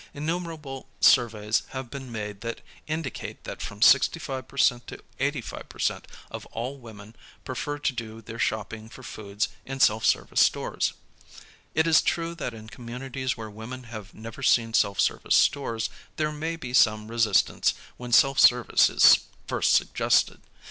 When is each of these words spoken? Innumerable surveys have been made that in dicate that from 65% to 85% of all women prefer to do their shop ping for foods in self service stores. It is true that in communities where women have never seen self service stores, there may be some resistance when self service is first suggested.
Innumerable 0.15 0.87
surveys 0.99 1.61
have 1.73 1.91
been 1.91 2.11
made 2.11 2.41
that 2.41 2.61
in 2.87 3.03
dicate 3.03 3.43
that 3.43 3.61
from 3.61 3.81
65% 3.81 4.87
to 4.87 5.03
85% 5.19 6.03
of 6.31 6.47
all 6.47 6.79
women 6.79 7.15
prefer 7.45 7.77
to 7.77 7.93
do 7.93 8.19
their 8.19 8.39
shop 8.39 8.69
ping 8.71 8.89
for 8.89 9.03
foods 9.03 9.49
in 9.63 9.79
self 9.79 10.03
service 10.03 10.41
stores. 10.41 10.93
It 11.75 11.85
is 11.85 12.01
true 12.01 12.33
that 12.33 12.51
in 12.55 12.67
communities 12.67 13.37
where 13.37 13.51
women 13.51 13.83
have 13.93 14.11
never 14.15 14.41
seen 14.41 14.73
self 14.73 14.99
service 14.99 15.35
stores, 15.35 15.91
there 16.15 16.31
may 16.31 16.55
be 16.55 16.73
some 16.73 17.07
resistance 17.11 17.75
when 17.97 18.11
self 18.11 18.39
service 18.39 18.89
is 18.89 19.19
first 19.45 19.71
suggested. 19.73 20.41